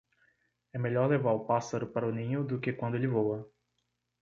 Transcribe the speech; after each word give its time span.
É 0.73 0.79
melhor 0.79 1.07
levar 1.11 1.31
o 1.33 1.45
pássaro 1.45 1.85
para 1.85 2.07
o 2.07 2.11
ninho 2.11 2.43
do 2.43 2.59
que 2.59 2.73
quando 2.73 2.95
ele 2.95 3.05
voa. 3.07 3.47